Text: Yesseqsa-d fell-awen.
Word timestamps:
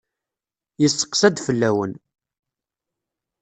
Yesseqsa-d 0.81 1.37
fell-awen. 1.45 1.93